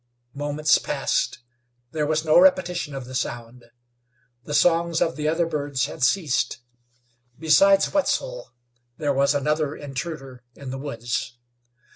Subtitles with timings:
[0.33, 1.43] Moments passed.
[1.91, 3.65] There was no repetition of the sound.
[4.45, 6.57] The songs of the other birds had ceased.
[7.37, 8.51] Besides Wetzel
[8.97, 11.37] there was another intruder in the woods.